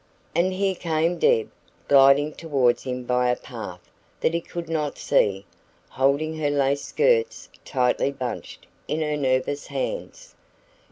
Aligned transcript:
And 0.33 0.51
here 0.51 0.73
came 0.73 1.19
Deb, 1.19 1.51
gliding 1.87 2.33
towards 2.33 2.81
him 2.85 3.03
by 3.03 3.29
a 3.29 3.35
path 3.35 3.81
that 4.19 4.33
he 4.33 4.41
could 4.41 4.67
not 4.67 4.97
see, 4.97 5.45
holding 5.89 6.37
her 6.39 6.49
lace 6.49 6.81
skirts 6.81 7.49
tightly 7.63 8.11
bunched 8.11 8.65
in 8.87 9.03
her 9.03 9.15
nervous 9.15 9.67
hands. 9.67 10.33